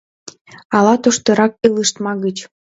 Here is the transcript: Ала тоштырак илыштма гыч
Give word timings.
Ала 0.75 0.93
тоштырак 1.03 1.51
илыштма 1.65 2.13
гыч 2.23 2.37